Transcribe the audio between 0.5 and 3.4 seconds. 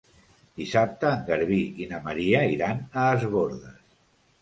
Dissabte en Garbí i na Maria iran a Es